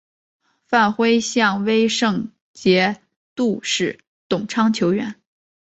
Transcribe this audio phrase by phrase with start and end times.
[0.65, 3.03] 范晖向威胜节
[3.35, 5.13] 度使董昌求援。